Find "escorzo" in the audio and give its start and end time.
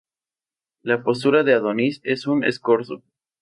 2.43-3.03